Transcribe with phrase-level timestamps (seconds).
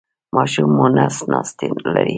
[0.35, 2.09] ماشوم مو نس ناستی لري؟